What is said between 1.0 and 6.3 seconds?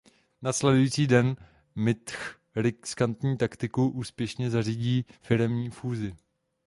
den Mitch riskantní taktikou úspěšně zařídí firemní fúzi.